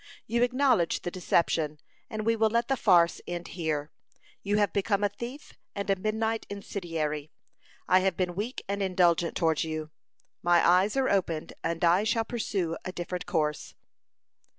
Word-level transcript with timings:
You 0.25 0.41
acknowledge 0.41 1.01
the 1.01 1.11
deception, 1.11 1.77
and 2.09 2.25
we 2.25 2.35
will 2.35 2.49
let 2.49 2.69
the 2.69 2.75
farce 2.75 3.21
end 3.27 3.49
here. 3.49 3.91
You 4.41 4.57
have 4.57 4.73
become 4.73 5.03
a 5.03 5.09
thief 5.09 5.53
and 5.75 5.91
a 5.91 5.95
midnight 5.95 6.47
incendiary. 6.49 7.29
I 7.87 7.99
have 7.99 8.17
been 8.17 8.33
weak 8.33 8.63
and 8.67 8.81
indulgent 8.81 9.37
towards 9.37 9.63
you. 9.63 9.91
My 10.41 10.67
eyes 10.67 10.97
are 10.97 11.07
opened, 11.09 11.53
and 11.63 11.85
I 11.85 12.03
shall 12.03 12.25
pursue 12.25 12.77
a 12.83 12.91
different 12.91 13.27
course." 13.27 13.75